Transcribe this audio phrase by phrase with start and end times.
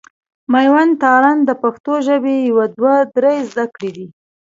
[0.51, 4.05] مېوند تارڼ د پښتو ژبي يو دوه درې زده کړي.